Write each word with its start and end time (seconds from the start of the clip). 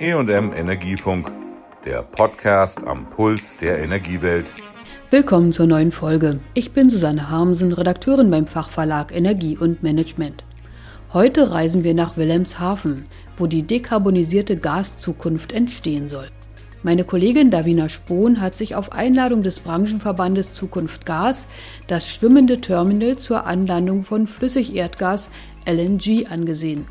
EM 0.00 0.52
Energiefunk, 0.52 1.28
der 1.84 2.02
Podcast 2.02 2.78
am 2.86 3.10
Puls 3.10 3.56
der 3.56 3.80
Energiewelt. 3.80 4.54
Willkommen 5.10 5.50
zur 5.50 5.66
neuen 5.66 5.90
Folge. 5.90 6.38
Ich 6.54 6.70
bin 6.70 6.88
Susanne 6.88 7.30
Harmsen, 7.30 7.72
Redakteurin 7.72 8.30
beim 8.30 8.46
Fachverlag 8.46 9.10
Energie 9.12 9.56
und 9.58 9.82
Management. 9.82 10.44
Heute 11.12 11.50
reisen 11.50 11.82
wir 11.82 11.94
nach 11.94 12.16
Wilhelmshaven, 12.16 13.04
wo 13.36 13.48
die 13.48 13.64
dekarbonisierte 13.64 14.56
Gaszukunft 14.56 15.50
entstehen 15.50 16.08
soll. 16.08 16.26
Meine 16.84 17.02
Kollegin 17.02 17.50
Davina 17.50 17.88
Spohn 17.88 18.40
hat 18.40 18.56
sich 18.56 18.76
auf 18.76 18.92
Einladung 18.92 19.42
des 19.42 19.58
Branchenverbandes 19.58 20.54
Zukunft 20.54 21.06
Gas 21.06 21.48
das 21.88 22.08
schwimmende 22.08 22.60
Terminal 22.60 23.16
zur 23.16 23.46
Anlandung 23.46 24.04
von 24.04 24.28
Flüssigerdgas 24.28 25.30
LNG 25.66 26.28
angesehen. 26.30 26.86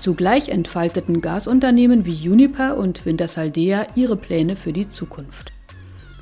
Zugleich 0.00 0.48
entfalteten 0.48 1.20
Gasunternehmen 1.20 2.06
wie 2.06 2.26
Uniper 2.26 2.78
und 2.78 3.04
Wintersaldea 3.04 3.86
ihre 3.94 4.16
Pläne 4.16 4.56
für 4.56 4.72
die 4.72 4.88
Zukunft. 4.88 5.52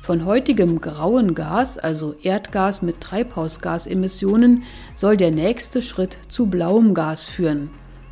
Von 0.01 0.25
heutigem 0.25 0.81
grauen 0.81 1.33
Gas, 1.33 1.77
also 1.77 2.13
Erdgas 2.21 2.81
mit 2.81 2.99
Treibhausgasemissionen, 2.99 4.63
soll 4.95 5.15
der 5.15 5.31
nächste 5.31 5.81
Schritt 5.81 6.17
zu 6.27 6.47
blauem 6.47 6.93
Gas 6.93 7.23
führen. 7.23 7.69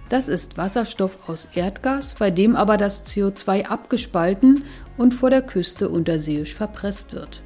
Das 0.07 0.29
ist 0.29 0.57
Wasserstoff 0.57 1.27
aus 1.27 1.49
Erdgas, 1.53 2.15
bei 2.17 2.31
dem 2.31 2.55
aber 2.55 2.77
das 2.77 3.05
CO2 3.05 3.65
abgespalten 3.65 4.63
und 4.97 5.13
vor 5.13 5.29
der 5.29 5.41
Küste 5.41 5.89
unterseeisch 5.89 6.53
verpresst 6.53 7.11
wird. 7.11 7.41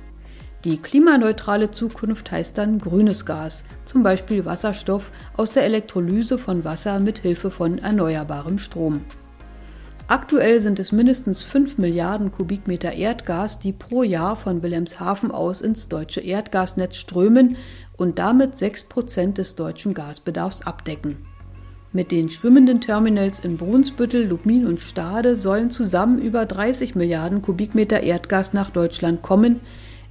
Die 0.64 0.78
klimaneutrale 0.78 1.72
Zukunft 1.72 2.32
heißt 2.32 2.58
dann 2.60 2.78
grünes 2.78 3.26
Gas, 3.26 3.64
zum 3.86 4.04
Beispiel 4.04 4.46
Wasserstoff 4.46 5.12
aus 5.36 5.52
der 5.54 5.64
Elektrolyse 5.64 6.38
von 6.38 6.64
Wasser 6.64 7.00
mit 7.00 7.18
Hilfe 7.18 7.50
von 7.50 7.80
erneuerbarem 7.80 8.60
Strom. 8.60 9.02
Aktuell 10.08 10.60
sind 10.60 10.78
es 10.80 10.92
mindestens 10.92 11.42
5 11.42 11.80
Milliarden 11.80 12.32
Kubikmeter 12.32 12.94
Erdgas, 12.94 13.58
die 13.58 13.72
pro 13.72 14.04
Jahr 14.04 14.36
von 14.36 14.62
Wilhelmshaven 14.62 15.32
aus 15.32 15.62
ins 15.62 15.88
deutsche 15.88 16.22
Erdgasnetz 16.22 16.98
strömen 16.98 17.56
und 17.98 18.20
damit 18.20 18.58
6 18.58 18.84
Prozent 18.84 19.40
des 19.40 19.56
deutschen 19.56 19.96
Gasbedarfs 19.96 20.62
abdecken. 20.62 21.26
Mit 21.94 22.12
den 22.12 22.30
schwimmenden 22.30 22.82
Terminals 22.82 23.40
in 23.40 23.58
Brunsbüttel, 23.58 24.28
Lubmin 24.28 24.68
und 24.68 24.80
Stade 24.80 25.36
sollen 25.36 25.72
zusammen 25.72 26.20
über 26.20 26.46
30 26.46 26.94
Milliarden 26.96 27.42
Kubikmeter 27.42 28.02
Erdgas 28.02 28.54
nach 28.54 28.70
Deutschland 28.70 29.22
kommen, 29.24 29.60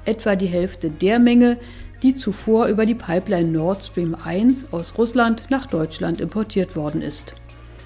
etwa 0.04 0.36
die 0.36 0.46
Hälfte 0.46 0.90
der 0.90 1.18
Menge, 1.18 1.58
die 2.02 2.16
zuvor 2.16 2.66
über 2.66 2.86
die 2.86 2.94
Pipeline 2.94 3.48
Nord 3.48 3.82
Stream 3.82 4.16
1 4.22 4.72
aus 4.72 4.96
Russland 4.96 5.44
nach 5.50 5.66
Deutschland 5.66 6.20
importiert 6.20 6.76
worden 6.76 7.02
ist. 7.02 7.34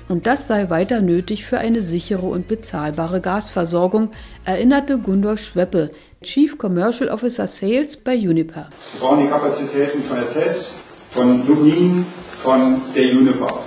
Und 0.08 0.26
das 0.26 0.46
sei 0.46 0.68
weiter 0.68 1.00
nötig 1.00 1.46
für 1.46 1.58
eine 1.58 1.80
sichere 1.80 2.26
und 2.26 2.46
bezahlbare 2.46 3.20
Gasversorgung, 3.20 4.10
erinnerte 4.44 4.98
Gundolf 4.98 5.42
Schweppe, 5.42 5.90
Chief 6.22 6.58
Commercial 6.58 7.08
Officer 7.10 7.46
Sales 7.46 7.96
bei 7.96 8.16
Uniper. 8.16 8.68
Wir 8.92 9.00
brauchen 9.00 9.24
die 9.24 9.28
Kapazitäten 9.28 10.02
von 10.02 10.16
der 10.16 10.30
TES, 10.30 10.80
von 11.10 11.46
Lubmin, 11.46 12.06
von 12.42 12.82
der 12.94 13.12
Uniper 13.12 13.60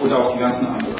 und 0.00 0.12
auch 0.12 0.34
die 0.34 0.40
ganzen 0.40 0.66
anderen. 0.66 0.91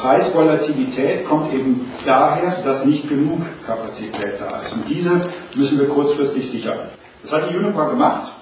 Preisvolatilität 0.00 1.26
kommt 1.26 1.52
eben 1.52 1.90
daher, 2.04 2.52
dass 2.64 2.84
nicht 2.84 3.08
genug 3.08 3.40
Kapazität 3.66 4.40
da 4.40 4.60
ist. 4.60 4.72
Und 4.72 4.88
diese 4.88 5.20
müssen 5.54 5.78
wir 5.78 5.88
kurzfristig 5.88 6.48
sichern. 6.48 6.78
Das 7.22 7.32
hat 7.32 7.50
die 7.50 7.56
Uniper 7.56 7.90
gemacht. 7.90 8.32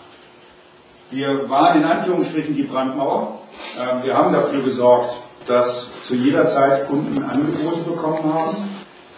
Wir 1.11 1.49
waren 1.49 1.79
in 1.79 1.85
Anführungsstrichen 1.85 2.55
die 2.55 2.65
Brandmauer. 2.65 3.39
Ähm, 3.79 4.03
wir 4.03 4.15
haben 4.15 4.33
dafür 4.33 4.61
gesorgt, 4.61 5.17
dass 5.47 6.05
zu 6.05 6.15
jeder 6.15 6.47
Zeit 6.47 6.89
Kunden 6.89 7.23
Angebote 7.23 7.81
bekommen 7.81 8.35
haben. 8.35 8.57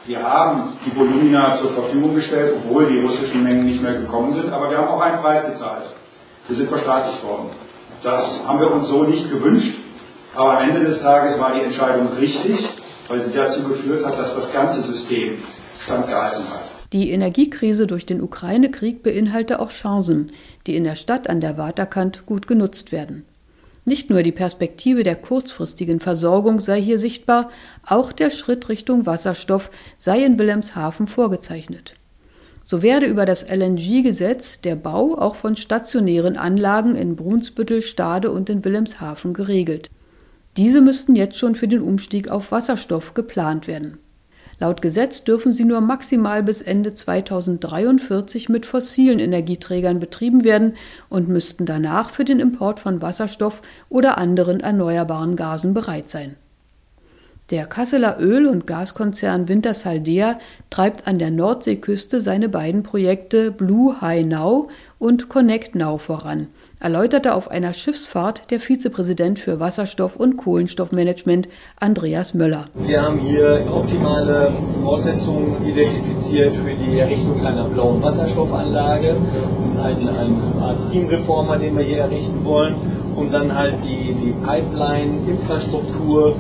Wir 0.05 0.22
haben 0.22 0.62
die 0.86 0.94
Volumina 0.94 1.55
zur 1.55 1.70
Verfügung 1.70 2.14
gestellt, 2.14 2.55
obwohl 2.56 2.87
die 2.87 3.00
russischen 3.00 3.43
Mengen 3.43 3.66
nicht 3.66 3.82
mehr 3.82 3.94
gekommen 3.94 4.32
sind, 4.32 4.53
aber 4.53 4.70
wir 4.70 4.78
haben 4.78 4.88
auch 4.88 5.00
einen 5.00 5.19
Preis 5.19 5.44
gezahlt. 5.44 5.84
Wir 6.47 6.56
sind 6.56 6.69
verstaatlicht 6.69 7.22
worden. 7.25 7.50
Das 8.03 8.47
haben 8.47 8.60
wir 8.60 8.72
uns 8.72 8.88
so 8.88 9.03
nicht 9.03 9.31
gewünscht. 9.31 9.75
Aber 10.38 10.56
am 10.56 10.69
Ende 10.69 10.84
des 10.84 11.03
Tages 11.03 11.37
war 11.41 11.53
die 11.53 11.62
Entscheidung 11.62 12.12
richtig, 12.16 12.60
weil 13.09 13.19
sie 13.19 13.32
dazu 13.32 13.60
geführt 13.65 14.06
hat, 14.06 14.16
dass 14.16 14.37
das 14.37 14.53
ganze 14.53 14.81
System 14.82 15.32
standgehalten 15.82 16.49
hat. 16.49 16.62
Die 16.93 17.10
Energiekrise 17.10 17.88
durch 17.88 18.06
den 18.06 18.22
Ukraine-Krieg 18.22 19.03
beinhalte 19.03 19.59
auch 19.59 19.71
Chancen, 19.71 20.31
die 20.69 20.76
in 20.76 20.84
der 20.84 20.94
Stadt 20.94 21.28
an 21.28 21.41
der 21.41 21.59
Waterkant 21.59 22.25
gut 22.25 22.47
genutzt 22.47 22.93
werden. 22.93 23.25
Nicht 23.84 24.10
nur 24.10 24.22
die 24.22 24.31
Perspektive 24.31 25.03
der 25.03 25.16
kurzfristigen 25.16 25.99
Versorgung 25.99 26.60
sei 26.60 26.81
hier 26.81 27.00
sichtbar, 27.00 27.50
auch 27.84 28.12
der 28.12 28.31
Schritt 28.31 28.69
Richtung 28.69 29.06
Wasserstoff 29.06 29.72
sei 29.97 30.25
in 30.25 30.38
Wilhelmshaven 30.38 31.09
vorgezeichnet. 31.09 31.94
So 32.62 32.81
werde 32.81 33.06
über 33.06 33.26
das 33.26 33.50
LNG-Gesetz 33.50 34.60
der 34.60 34.76
Bau 34.76 35.19
auch 35.19 35.34
von 35.34 35.56
stationären 35.56 36.37
Anlagen 36.37 36.94
in 36.94 37.16
Brunsbüttel, 37.16 37.82
Stade 37.82 38.31
und 38.31 38.49
in 38.49 38.65
Wilhelmshaven 38.65 39.34
geregelt. 39.34 39.91
Diese 40.58 40.80
müssten 40.80 41.14
jetzt 41.14 41.38
schon 41.38 41.54
für 41.54 41.69
den 41.69 41.80
Umstieg 41.80 42.30
auf 42.30 42.50
Wasserstoff 42.50 43.14
geplant 43.14 43.69
werden. 43.69 43.98
Laut 44.58 44.82
Gesetz 44.82 45.22
dürfen 45.22 45.52
sie 45.52 45.64
nur 45.64 45.80
maximal 45.80 46.42
bis 46.42 46.62
Ende 46.62 46.94
2043 46.94 48.48
mit 48.48 48.66
fossilen 48.66 49.20
Energieträgern 49.20 50.00
betrieben 50.00 50.42
werden 50.42 50.74
und 51.08 51.28
müssten 51.28 51.64
danach 51.64 52.10
für 52.10 52.24
den 52.24 52.41
Import 52.41 52.80
von 52.80 53.00
Wasserstoff 53.00 53.62
oder 53.88 54.19
anderen 54.19 54.58
erneuerbaren 54.58 55.36
Gasen 55.36 55.74
bereit 55.74 56.08
sein. 56.08 56.34
Der 57.50 57.64
Kasseler 57.64 58.19
Öl- 58.20 58.47
und 58.47 58.66
Gaskonzern 58.66 59.48
Wintersaldea 59.48 60.38
treibt 60.69 61.09
an 61.09 61.19
der 61.19 61.31
Nordseeküste 61.31 62.20
seine 62.20 62.50
beiden 62.50 62.82
Projekte 62.82 63.50
Blue 63.50 64.03
High 64.03 64.26
Now 64.26 64.69
und 64.98 65.31
Connect 65.31 65.75
Now 65.75 65.97
voran, 65.97 66.48
erläuterte 66.78 67.34
auf 67.34 67.50
einer 67.50 67.72
Schiffsfahrt 67.72 68.50
der 68.50 68.60
Vizepräsident 68.60 69.38
für 69.38 69.60
Wasserstoff- 69.60 70.16
und 70.16 70.37
Kohlenstoffmanagement 70.37 71.48
Andreas 71.81 72.34
Möller. 72.34 72.66
Wir 72.75 73.00
haben 73.00 73.19
hier 73.19 73.58
optimale 73.70 74.53
Voraussetzungen 74.82 75.64
identifiziert 75.64 76.54
für 76.54 76.75
die 76.75 76.98
Errichtung 76.98 77.47
einer 77.47 77.64
blauen 77.64 78.03
Wasserstoffanlage 78.03 79.16
und 79.16 79.78
einen, 79.81 80.06
einen 80.06 80.53
Art 80.60 80.82
Steamreformer, 80.82 81.56
den 81.56 81.78
wir 81.78 81.84
hier 81.84 82.00
errichten 82.00 82.44
wollen 82.44 82.75
und 83.16 83.32
dann 83.32 83.54
halt 83.54 83.75
die, 83.84 84.14
die 84.14 84.32
Pipeline-Infrastruktur 84.44 86.37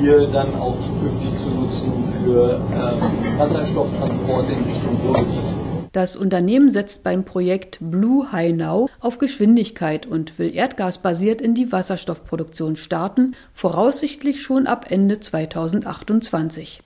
hier 0.00 0.26
dann 0.28 0.54
auch 0.54 0.76
zukünftig 0.80 1.38
zu 1.38 1.48
nutzen 1.50 1.92
für 2.24 2.60
ähm, 2.72 3.38
Wasserstofftransport 3.38 4.46
in 4.50 4.64
Richtung 4.64 4.96
Ruhrgebiet. 5.06 5.60
Das 5.92 6.16
Unternehmen 6.16 6.70
setzt 6.70 7.02
beim 7.02 7.24
Projekt 7.24 7.78
Blue 7.80 8.30
High 8.30 8.54
Now 8.54 8.88
auf 9.00 9.18
Geschwindigkeit 9.18 10.06
und 10.06 10.38
will 10.38 10.54
erdgasbasiert 10.54 11.40
in 11.42 11.54
die 11.54 11.72
Wasserstoffproduktion 11.72 12.76
starten, 12.76 13.34
voraussichtlich 13.54 14.40
schon 14.40 14.66
ab 14.66 14.86
Ende 14.88 15.18
2028. 15.18 16.82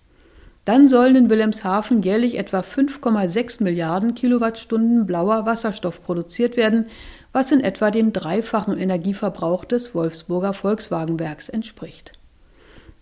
Dann 0.65 0.89
sollen 0.89 1.17
in 1.17 1.31
Wilhelmshaven 1.31 2.03
jährlich 2.03 2.39
etwa 2.39 2.61
5,6 2.61 3.63
Milliarden 3.63 4.15
Kilowattstunden 4.15 5.05
blauer 5.05 5.45
Wasserstoff 5.45 6.03
produziert 6.03 6.57
werden, 6.57 6.87
was 7.33 7.53
in 7.53 7.61
etwa 7.61 7.91
dem 7.91 8.15
dreifachen 8.15 8.79
Energieverbrauch 8.79 9.67
des 9.67 9.95
Wolfsburger 9.95 10.55
Volkswagenwerks 10.55 11.51
entspricht. 11.51 12.13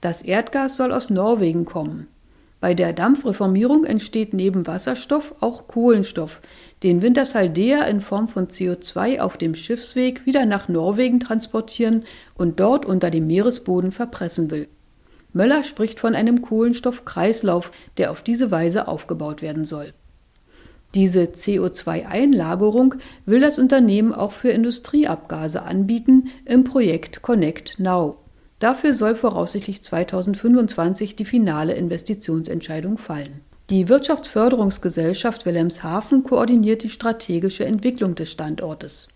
Das 0.02 0.20
Erdgas 0.22 0.76
soll 0.76 0.92
aus 0.92 1.10
Norwegen 1.10 1.64
kommen. 1.64 2.08
Bei 2.58 2.74
der 2.74 2.92
Dampfreformierung 2.92 3.84
entsteht 3.84 4.34
neben 4.34 4.66
Wasserstoff 4.66 5.36
auch 5.38 5.68
Kohlenstoff, 5.68 6.40
den 6.82 7.02
Wintersaldea 7.02 7.84
in 7.84 8.00
Form 8.00 8.26
von 8.26 8.48
CO2 8.48 9.20
auf 9.20 9.36
dem 9.36 9.54
Schiffsweg 9.54 10.26
wieder 10.26 10.44
nach 10.44 10.68
Norwegen 10.68 11.20
transportieren 11.20 12.04
und 12.34 12.58
dort 12.58 12.84
unter 12.84 13.10
dem 13.10 13.28
Meeresboden 13.28 13.92
verpressen 13.92 14.50
will. 14.50 14.66
Möller 15.32 15.62
spricht 15.62 16.00
von 16.00 16.16
einem 16.16 16.42
Kohlenstoffkreislauf, 16.42 17.70
der 17.96 18.10
auf 18.10 18.22
diese 18.22 18.50
Weise 18.50 18.88
aufgebaut 18.88 19.40
werden 19.40 19.64
soll. 19.64 19.94
Diese 20.96 21.26
CO2-Einlagerung 21.26 22.96
will 23.24 23.40
das 23.40 23.60
Unternehmen 23.60 24.12
auch 24.12 24.32
für 24.32 24.50
Industrieabgase 24.50 25.62
anbieten 25.62 26.28
im 26.44 26.64
Projekt 26.64 27.22
Connect 27.22 27.78
Now. 27.78 28.21
Dafür 28.62 28.94
soll 28.94 29.16
voraussichtlich 29.16 29.82
2025 29.82 31.16
die 31.16 31.24
finale 31.24 31.72
Investitionsentscheidung 31.72 32.96
fallen. 32.96 33.40
Die 33.70 33.88
Wirtschaftsförderungsgesellschaft 33.88 35.46
Wilhelmshaven 35.46 36.22
koordiniert 36.22 36.84
die 36.84 36.88
strategische 36.88 37.64
Entwicklung 37.64 38.14
des 38.14 38.30
Standortes. 38.30 39.08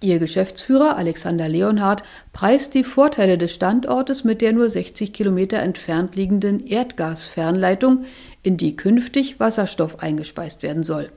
Ihr 0.00 0.20
Geschäftsführer 0.20 0.96
Alexander 0.96 1.48
Leonhardt 1.48 2.04
preist 2.32 2.74
die 2.74 2.84
Vorteile 2.84 3.36
des 3.36 3.52
Standortes 3.52 4.22
mit 4.22 4.40
der 4.40 4.52
nur 4.52 4.70
60 4.70 5.12
Kilometer 5.12 5.58
entfernt 5.58 6.14
liegenden 6.14 6.64
Erdgasfernleitung, 6.64 8.04
in 8.44 8.56
die 8.56 8.76
künftig 8.76 9.40
Wasserstoff 9.40 10.04
eingespeist 10.04 10.62
werden 10.62 10.84
soll. 10.84 11.10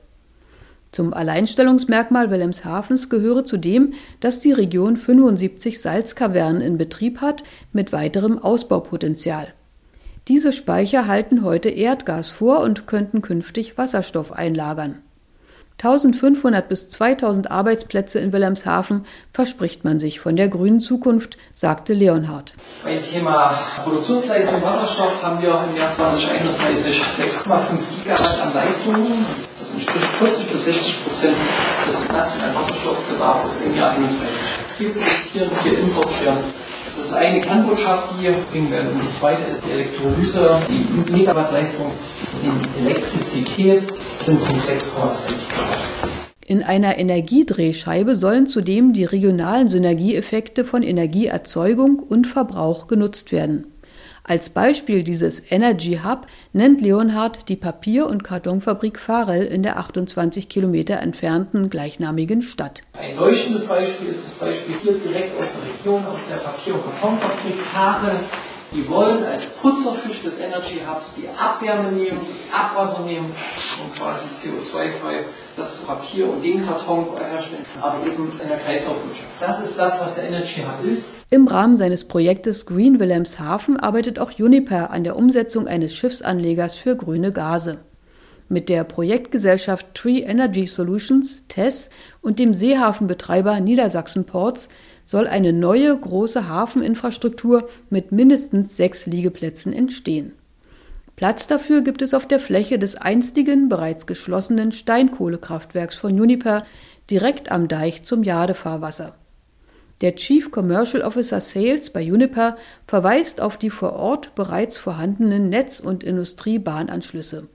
Zum 0.90 1.12
Alleinstellungsmerkmal 1.12 2.30
Wilhelmshavens 2.30 3.10
gehöre 3.10 3.44
zudem, 3.44 3.92
dass 4.20 4.40
die 4.40 4.52
Region 4.52 4.96
75 4.96 5.80
Salzkavernen 5.80 6.62
in 6.62 6.78
Betrieb 6.78 7.20
hat 7.20 7.44
mit 7.72 7.92
weiterem 7.92 8.38
Ausbaupotenzial. 8.38 9.52
Diese 10.28 10.52
Speicher 10.52 11.06
halten 11.06 11.42
heute 11.42 11.68
Erdgas 11.68 12.30
vor 12.30 12.60
und 12.60 12.86
könnten 12.86 13.22
künftig 13.22 13.78
Wasserstoff 13.78 14.32
einlagern. 14.32 14.96
1500 15.78 16.68
bis 16.68 16.88
2000 16.88 17.52
Arbeitsplätze 17.52 18.18
in 18.18 18.32
Wilhelmshaven 18.32 19.06
verspricht 19.32 19.84
man 19.84 20.00
sich 20.00 20.18
von 20.18 20.34
der 20.34 20.48
grünen 20.48 20.80
Zukunft, 20.80 21.38
sagte 21.54 21.94
Leonhard. 21.94 22.54
Beim 22.82 23.00
Thema 23.00 23.60
Produktionsleistung 23.84 24.60
Wasserstoff 24.60 25.22
haben 25.22 25.40
wir 25.40 25.68
im 25.70 25.76
Jahr 25.76 25.88
2031 25.88 27.00
6,5 27.00 27.78
Gigawatt 28.02 28.42
an 28.42 28.54
Leistungen. 28.54 29.24
Das 29.56 29.70
entspricht 29.70 30.04
40 30.18 30.48
bis 30.50 30.64
60 30.64 31.04
Prozent 31.04 31.36
des 31.86 32.08
nationalen 32.08 32.54
Wasserstoffbedarfs 32.56 33.62
im 33.66 33.76
Jahr 33.76 33.90
31. 33.92 34.10
Wir 34.78 34.90
produzieren, 34.90 35.50
wir 35.62 35.78
importieren 35.78 36.67
das 36.98 37.06
ist 37.06 37.12
eine 37.12 37.40
Kernbotschaft, 37.40 38.12
die 38.12 38.22
hier 38.22 38.32
bringen 38.50 38.70
werden. 38.72 38.90
Und 38.92 39.02
die 39.02 39.12
zweite 39.12 39.42
ist 39.44 39.64
die 39.64 39.70
Elektrolyse. 39.70 40.60
Die 40.68 41.12
Megawattleistung 41.12 41.92
in 42.42 42.84
Elektrizität 42.86 43.82
sind 44.18 44.40
um 44.42 44.48
6,5 44.48 44.64
Gigawatt. 44.64 45.78
In 46.46 46.62
einer 46.62 46.98
Energiedrehscheibe 46.98 48.16
sollen 48.16 48.46
zudem 48.46 48.94
die 48.94 49.04
regionalen 49.04 49.68
Synergieeffekte 49.68 50.64
von 50.64 50.82
Energieerzeugung 50.82 52.00
und 52.00 52.26
Verbrauch 52.26 52.88
genutzt 52.88 53.30
werden. 53.30 53.66
Als 54.28 54.50
Beispiel 54.50 55.04
dieses 55.04 55.50
Energy 55.50 56.00
Hub 56.04 56.26
nennt 56.52 56.82
Leonhard 56.82 57.48
die 57.48 57.56
Papier- 57.56 58.06
und 58.10 58.24
Kartonfabrik 58.24 58.98
Farel 58.98 59.46
in 59.46 59.62
der 59.62 59.78
28 59.78 60.50
Kilometer 60.50 60.98
entfernten 61.00 61.70
gleichnamigen 61.70 62.42
Stadt. 62.42 62.82
Ein 63.00 63.16
leuchtendes 63.16 63.66
Beispiel 63.66 64.06
ist 64.06 64.26
das 64.26 64.34
Beispiel 64.34 64.78
hier 64.78 64.98
direkt 64.98 65.40
aus 65.40 65.46
der 65.54 65.72
Region, 65.72 66.04
aus 66.04 66.26
der 66.28 66.36
Papier- 66.36 66.74
und 66.74 66.82
Kartonfabrik 66.84 67.56
Farel. 67.72 68.20
Die 68.70 68.86
wollen 68.86 69.24
als 69.24 69.46
Putzerfisch 69.46 70.20
des 70.20 70.40
Energy 70.40 70.80
Hubs 70.86 71.14
die 71.14 71.26
Abwärme 71.38 71.90
nehmen, 71.90 72.18
das 72.28 72.52
Abwasser 72.52 73.02
nehmen 73.02 73.24
und 73.24 73.98
quasi 73.98 74.28
CO2-frei 74.28 75.24
das 75.56 75.78
Papier 75.78 76.30
und 76.30 76.44
den 76.44 76.66
Karton 76.66 77.06
herstellen, 77.18 77.64
aber 77.80 78.04
eben 78.06 78.30
in 78.30 78.48
der 78.48 78.58
Kreislaufwirtschaft. 78.58 79.28
Das 79.40 79.64
ist 79.64 79.78
das, 79.78 79.98
was 80.00 80.16
der 80.16 80.24
Energy 80.24 80.60
Hub 80.60 80.84
ist. 80.84 81.08
Im 81.30 81.48
Rahmen 81.48 81.76
seines 81.76 82.04
Projektes 82.04 82.66
Green 82.66 83.00
Wilhelmshaven 83.00 83.78
arbeitet 83.80 84.18
auch 84.18 84.38
Uniper 84.38 84.90
an 84.90 85.02
der 85.02 85.16
Umsetzung 85.16 85.66
eines 85.66 85.94
Schiffsanlegers 85.94 86.76
für 86.76 86.94
grüne 86.94 87.32
Gase. 87.32 87.78
Mit 88.50 88.68
der 88.68 88.84
Projektgesellschaft 88.84 89.94
Tree 89.94 90.20
Energy 90.20 90.66
Solutions, 90.66 91.46
TESS, 91.48 91.88
und 92.20 92.38
dem 92.38 92.52
Seehafenbetreiber 92.52 93.60
Niedersachsen 93.60 94.26
Ports 94.26 94.68
soll 95.08 95.26
eine 95.26 95.54
neue 95.54 95.96
große 95.96 96.48
Hafeninfrastruktur 96.48 97.66
mit 97.88 98.12
mindestens 98.12 98.76
sechs 98.76 99.06
Liegeplätzen 99.06 99.72
entstehen. 99.72 100.32
Platz 101.16 101.46
dafür 101.46 101.80
gibt 101.80 102.02
es 102.02 102.12
auf 102.12 102.26
der 102.28 102.38
Fläche 102.38 102.78
des 102.78 102.94
einstigen, 102.94 103.70
bereits 103.70 104.06
geschlossenen 104.06 104.70
Steinkohlekraftwerks 104.70 105.96
von 105.96 106.12
Uniper 106.20 106.64
direkt 107.08 107.50
am 107.50 107.68
Deich 107.68 108.02
zum 108.02 108.22
Jadefahrwasser. 108.22 109.14
Der 110.02 110.14
Chief 110.14 110.50
Commercial 110.50 111.02
Officer 111.02 111.40
Sales 111.40 111.88
bei 111.88 112.02
Uniper 112.02 112.58
verweist 112.86 113.40
auf 113.40 113.56
die 113.56 113.70
vor 113.70 113.94
Ort 113.94 114.34
bereits 114.34 114.76
vorhandenen 114.76 115.48
Netz- 115.48 115.80
und 115.80 116.04
Industriebahnanschlüsse. 116.04 117.48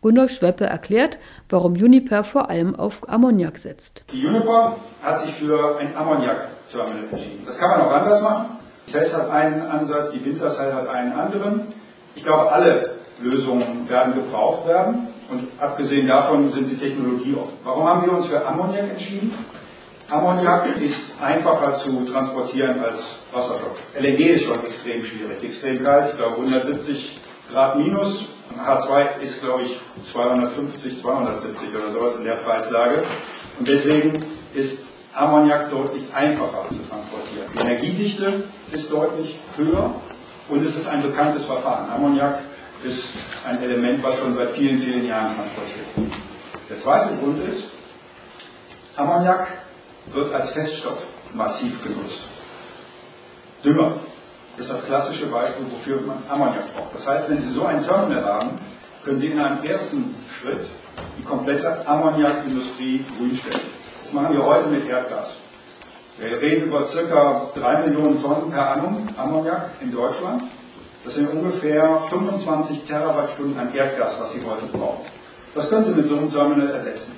Gundolf 0.00 0.30
Schweppe 0.32 0.64
erklärt, 0.64 1.18
warum 1.50 1.72
Uniper 1.72 2.24
vor 2.24 2.48
allem 2.48 2.74
auf 2.74 3.06
Ammoniak 3.08 3.58
setzt. 3.58 4.04
Die 4.12 4.26
Uniper 4.26 4.76
hat 5.02 5.18
sich 5.18 5.30
für 5.30 5.78
ein 5.78 5.94
Ammoniak-Terminal 5.94 7.04
entschieden. 7.10 7.44
Das 7.46 7.58
kann 7.58 7.70
man 7.70 7.82
auch 7.82 7.92
anders 7.92 8.22
machen. 8.22 8.46
Tess 8.90 9.14
hat 9.14 9.30
einen 9.30 9.60
Ansatz, 9.62 10.12
die 10.12 10.24
Wintershall 10.24 10.72
hat 10.74 10.88
einen 10.88 11.12
anderen. 11.12 11.62
Ich 12.14 12.24
glaube, 12.24 12.50
alle 12.50 12.82
Lösungen 13.20 13.88
werden 13.88 14.14
gebraucht 14.14 14.66
werden. 14.66 15.06
Und 15.30 15.46
abgesehen 15.58 16.08
davon 16.08 16.50
sind 16.50 16.66
sie 16.66 16.76
technologieoffen. 16.76 17.58
Warum 17.62 17.84
haben 17.84 18.06
wir 18.06 18.12
uns 18.12 18.26
für 18.26 18.44
Ammoniak 18.44 18.90
entschieden? 18.90 19.32
Ammoniak 20.08 20.80
ist 20.80 21.22
einfacher 21.22 21.74
zu 21.74 22.04
transportieren 22.04 22.80
als 22.80 23.20
Wasserstoff. 23.32 23.80
LNG 23.96 24.20
ist 24.20 24.44
schon 24.44 24.58
extrem 24.64 25.04
schwierig, 25.04 25.44
extrem 25.44 25.84
kalt, 25.84 26.10
ich 26.10 26.16
glaube 26.16 26.36
170 26.36 27.20
Grad 27.52 27.76
minus. 27.76 28.30
H2 28.58 29.20
ist, 29.20 29.40
glaube 29.42 29.62
ich, 29.62 29.80
250, 30.10 31.00
270 31.00 31.74
oder 31.74 31.90
sowas 31.90 32.16
in 32.16 32.24
der 32.24 32.36
Preislage. 32.36 33.02
Und 33.58 33.68
deswegen 33.68 34.24
ist 34.54 34.80
Ammoniak 35.14 35.70
deutlich 35.70 36.02
einfacher 36.14 36.68
zu 36.68 36.78
transportieren. 36.88 37.46
Die 37.54 37.58
Energiedichte 37.58 38.44
ist 38.72 38.90
deutlich 38.90 39.36
höher 39.56 39.94
und 40.48 40.64
es 40.64 40.76
ist 40.76 40.88
ein 40.88 41.02
bekanntes 41.02 41.44
Verfahren. 41.44 41.90
Ammoniak 41.90 42.40
ist 42.84 43.04
ein 43.46 43.62
Element, 43.62 44.02
was 44.02 44.18
schon 44.18 44.34
seit 44.34 44.50
vielen, 44.50 44.78
vielen 44.78 45.06
Jahren 45.06 45.34
transportiert 45.34 45.86
wird. 45.96 46.12
Der 46.68 46.76
zweite 46.76 47.14
Grund 47.16 47.46
ist, 47.46 47.68
Ammoniak 48.96 49.46
wird 50.12 50.34
als 50.34 50.50
Feststoff 50.50 51.06
massiv 51.34 51.80
genutzt. 51.82 52.22
Dünger 53.64 53.92
ist 54.60 54.70
das 54.70 54.84
klassische 54.84 55.26
Beispiel, 55.26 55.64
wofür 55.70 56.00
man 56.02 56.18
Ammoniak 56.28 56.74
braucht. 56.74 56.94
Das 56.94 57.08
heißt, 57.08 57.30
wenn 57.30 57.40
Sie 57.40 57.48
so 57.48 57.64
ein 57.64 57.82
Terminal 57.82 58.24
haben, 58.24 58.50
können 59.02 59.16
Sie 59.16 59.28
in 59.28 59.40
einem 59.40 59.64
ersten 59.64 60.14
Schritt 60.38 60.68
die 61.18 61.22
komplette 61.22 61.88
Ammoniakindustrie 61.88 63.02
grünstellen. 63.16 63.60
Das 64.04 64.12
machen 64.12 64.34
wir 64.34 64.44
heute 64.44 64.68
mit 64.68 64.86
Erdgas. 64.86 65.36
Wir 66.18 66.38
reden 66.38 66.66
über 66.66 66.84
ca. 66.84 67.46
3 67.54 67.86
Millionen 67.86 68.20
Tonnen 68.20 68.50
per 68.50 68.72
annum 68.72 69.08
Ammoniak 69.16 69.70
in 69.80 69.90
Deutschland. 69.92 70.42
Das 71.06 71.14
sind 71.14 71.30
ungefähr 71.30 71.96
25 72.10 72.84
Terawattstunden 72.84 73.58
an 73.58 73.74
Erdgas, 73.74 74.20
was 74.20 74.32
Sie 74.32 74.40
heute 74.40 74.66
brauchen. 74.66 75.06
Das 75.54 75.70
können 75.70 75.84
Sie 75.84 75.92
mit 75.92 76.04
so 76.04 76.18
einem 76.18 76.30
Terminal 76.30 76.68
ersetzen. 76.68 77.16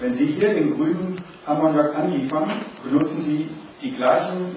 Wenn 0.00 0.14
Sie 0.14 0.24
hier 0.24 0.54
den 0.54 0.74
grünen 0.74 1.22
Ammoniak 1.44 1.94
anliefern, 1.94 2.50
benutzen 2.82 3.20
Sie 3.20 3.50
die 3.82 3.94
gleichen 3.94 4.56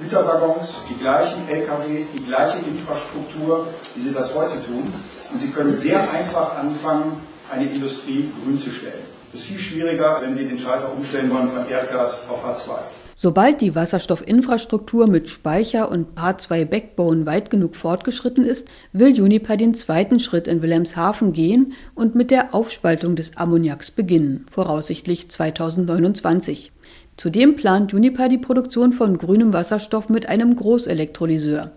Güterwaggons, 0.00 0.82
die 0.88 0.98
gleichen 0.98 1.48
LKWs, 1.48 2.12
die 2.12 2.24
gleiche 2.24 2.58
Infrastruktur, 2.58 3.66
wie 3.94 4.00
Sie 4.00 4.12
das 4.12 4.34
heute 4.34 4.64
tun. 4.64 4.92
Und 5.32 5.40
Sie 5.40 5.50
können 5.50 5.72
sehr 5.72 6.10
einfach 6.10 6.56
anfangen, 6.56 7.20
eine 7.50 7.66
Industrie 7.66 8.30
grün 8.42 8.58
zu 8.58 8.70
stellen. 8.70 9.04
Das 9.32 9.42
ist 9.42 9.48
viel 9.48 9.58
schwieriger, 9.58 10.18
wenn 10.20 10.34
Sie 10.34 10.46
den 10.46 10.58
Schalter 10.58 10.92
umstellen 10.92 11.32
wollen 11.32 11.48
von 11.48 11.68
Erdgas 11.68 12.20
auf 12.28 12.44
H2. 12.44 12.78
Sobald 13.22 13.60
die 13.60 13.74
Wasserstoffinfrastruktur 13.74 15.06
mit 15.06 15.28
Speicher 15.28 15.90
und 15.90 16.18
H2-Backbone 16.18 17.26
weit 17.26 17.50
genug 17.50 17.76
fortgeschritten 17.76 18.46
ist, 18.46 18.68
will 18.94 19.20
Uniper 19.20 19.58
den 19.58 19.74
zweiten 19.74 20.18
Schritt 20.20 20.48
in 20.48 20.62
Wilhelmshaven 20.62 21.34
gehen 21.34 21.74
und 21.94 22.14
mit 22.14 22.30
der 22.30 22.54
Aufspaltung 22.54 23.16
des 23.16 23.36
Ammoniaks 23.36 23.90
beginnen, 23.90 24.46
voraussichtlich 24.50 25.30
2029. 25.30 26.72
Zudem 27.18 27.56
plant 27.56 27.92
Uniper 27.92 28.30
die 28.30 28.38
Produktion 28.38 28.94
von 28.94 29.18
grünem 29.18 29.52
Wasserstoff 29.52 30.08
mit 30.08 30.26
einem 30.30 30.56
Großelektrolyseur. 30.56 31.72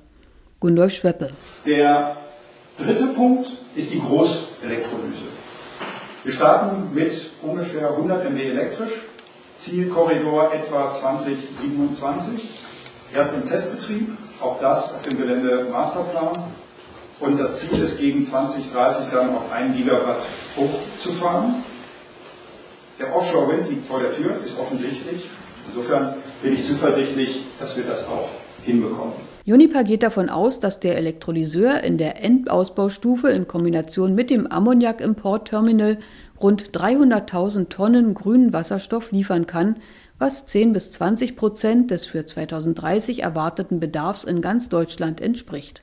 Gundolf 0.62 0.94
Schweppe. 0.94 1.32
Der 1.66 2.16
dritte 2.78 3.08
Punkt 3.08 3.52
ist 3.76 3.92
die 3.92 4.00
Großelektrolyse. 4.00 5.26
Wir 6.24 6.32
starten 6.32 6.96
mit 6.96 7.32
ungefähr 7.42 7.90
100 7.90 8.32
MW 8.32 8.42
elektrisch, 8.44 8.94
Zielkorridor 9.56 10.54
etwa 10.54 10.92
2027, 10.92 12.50
erst 13.14 13.34
im 13.34 13.46
Testbetrieb, 13.46 14.18
auch 14.42 14.60
das 14.60 14.96
auf 14.96 15.02
dem 15.04 15.18
Gelände 15.18 15.68
Masterplan. 15.72 16.34
Und 17.20 17.40
das 17.40 17.60
Ziel 17.60 17.82
ist, 17.82 18.00
gegen 18.00 18.26
2030 18.26 19.06
dann 19.12 19.30
auf 19.30 19.52
1 19.52 19.78
Gigawatt 19.78 20.24
hochzufahren. 20.58 21.64
Der 23.00 23.16
Offshore-Wind 23.16 23.70
liegt 23.70 23.86
vor 23.86 24.00
der 24.00 24.14
Tür, 24.14 24.36
ist 24.44 24.60
offensichtlich. 24.60 25.30
Insofern 25.68 26.16
bin 26.42 26.54
ich 26.54 26.68
zuversichtlich, 26.68 27.44
dass 27.60 27.78
wir 27.78 27.86
das 27.86 28.08
auch 28.08 28.30
hinbekommen. 28.66 29.33
Uniper 29.46 29.84
geht 29.84 30.04
davon 30.04 30.30
aus, 30.30 30.62
dass 30.62 30.80
der 30.80 30.98
Elektrolyseur 30.98 31.84
in 31.84 31.98
der 31.98 32.24
Endausbaustufe 32.24 33.30
in 33.30 33.46
Kombination 33.46 34.16
mit 34.16 34.30
dem 34.30 34.48
Ammoniak-Importterminal 34.50 35.98
rund 36.42 36.72
300.000 36.72 37.68
Tonnen 37.68 38.14
grünen 38.14 38.54
Wasserstoff 38.54 39.12
liefern 39.12 39.46
kann, 39.46 39.78
was 40.18 40.46
10 40.46 40.72
bis 40.72 40.94
20 40.94 41.36
Prozent 41.36 41.92
des 41.92 42.06
für 42.06 42.26
2030 42.26 43.24
erwarteten 43.24 43.82
Bedarfs 43.82 44.24
in 44.24 44.42
ganz 44.42 44.70
Deutschland 44.70 45.20
entspricht. 45.20 45.82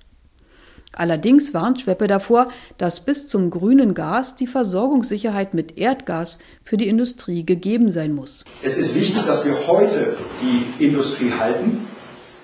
Allerdings 0.95 1.53
warnt 1.53 1.83
Schweppe 1.83 2.07
davor, 2.07 2.49
dass 2.79 3.05
bis 3.05 3.29
zum 3.29 3.51
grünen 3.51 3.93
Gas 3.93 4.37
die 4.37 4.47
Versorgungssicherheit 4.47 5.53
mit 5.53 5.77
Erdgas 5.77 6.39
für 6.65 6.79
die 6.79 6.89
Industrie 6.89 7.45
gegeben 7.45 7.91
sein 7.91 8.15
muss. 8.15 8.47
Es 8.63 8.79
ist 8.79 8.95
wichtig, 8.95 9.23
dass 9.25 9.45
wir 9.45 9.55
heute 9.67 10.17
die 10.41 10.85
Industrie 10.85 11.31
halten. 11.31 11.87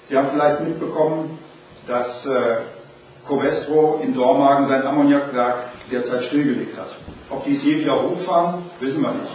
Sie 0.08 0.16
haben 0.16 0.28
vielleicht 0.28 0.60
mitbekommen, 0.60 1.36
dass 1.88 2.26
äh, 2.26 2.58
Covestro 3.26 4.00
in 4.04 4.14
Dormagen 4.14 4.68
sein 4.68 4.86
Ammoniakwerk 4.86 5.66
derzeit 5.90 6.24
stillgelegt 6.24 6.78
hat. 6.78 6.90
Ob 7.28 7.44
die 7.44 7.54
es 7.54 7.64
je 7.64 7.80
wieder 7.80 8.00
hochfahren, 8.00 8.62
wissen 8.78 9.02
wir 9.02 9.10
nicht. 9.10 9.32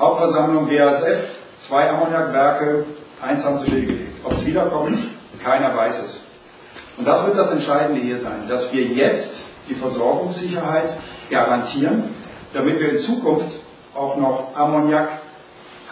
Hauptversammlung 0.00 0.68
BASF, 0.68 1.36
zwei 1.60 1.88
Ammoniakwerke, 1.88 2.84
eins 3.20 3.44
haben 3.44 3.60
sie 3.60 3.66
stillgelegt. 3.66 4.24
Ob 4.24 4.32
es 4.32 4.44
wiederkommt, 4.44 4.98
keiner 5.42 5.76
weiß 5.76 6.02
es. 6.04 6.22
Und 6.96 7.06
das 7.06 7.24
wird 7.26 7.38
das 7.38 7.52
Entscheidende 7.52 8.00
hier 8.00 8.18
sein, 8.18 8.48
dass 8.48 8.72
wir 8.72 8.82
jetzt 8.82 9.36
die 9.68 9.74
Versorgungssicherheit 9.74 10.90
garantieren, 11.30 12.02
damit 12.52 12.80
wir 12.80 12.90
in 12.90 12.98
Zukunft 12.98 13.60
auch 13.94 14.16
noch 14.16 14.56
Ammoniak 14.56 15.08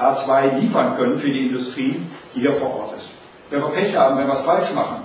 H2 0.00 0.58
liefern 0.58 0.96
können 0.96 1.16
für 1.16 1.30
die 1.30 1.46
Industrie, 1.46 2.00
die 2.34 2.40
hier 2.40 2.52
vor 2.52 2.74
Ort 2.74 2.96
ist. 2.96 3.10
Wenn 3.50 3.60
wir 3.60 3.68
Pech 3.70 3.96
haben, 3.96 4.18
wenn 4.18 4.26
wir 4.26 4.34
es 4.34 4.42
falsch 4.42 4.74
machen, 4.74 4.98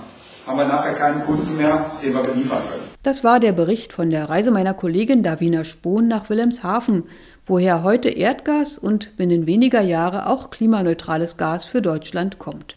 haben 0.46 0.58
wir 0.58 0.66
nachher 0.66 0.92
keinen 0.92 1.24
Kunden 1.24 1.56
mehr, 1.56 1.90
den 2.02 2.12
wir 2.12 2.22
beliefern 2.22 2.62
können. 2.68 2.82
Das 3.02 3.24
war 3.24 3.40
der 3.40 3.52
Bericht 3.52 3.92
von 3.92 4.10
der 4.10 4.28
Reise 4.28 4.50
meiner 4.50 4.74
Kollegin 4.74 5.22
Davina 5.22 5.64
Spohn 5.64 6.08
nach 6.08 6.28
Wilhelmshaven, 6.28 7.04
woher 7.46 7.82
heute 7.82 8.10
Erdgas 8.10 8.76
und 8.76 9.16
binnen 9.16 9.46
weniger 9.46 9.80
Jahre 9.80 10.28
auch 10.28 10.50
klimaneutrales 10.50 11.38
Gas 11.38 11.64
für 11.64 11.80
Deutschland 11.80 12.38
kommt. 12.38 12.76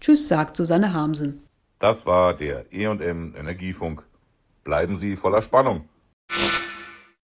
Tschüss, 0.00 0.28
sagt 0.28 0.56
Susanne 0.56 0.94
Harmsen. 0.94 1.42
Das 1.78 2.06
war 2.06 2.34
der 2.34 2.72
E&M 2.72 3.34
Energiefunk. 3.38 4.04
Bleiben 4.64 4.96
Sie 4.96 5.16
voller 5.16 5.42
Spannung. 5.42 5.84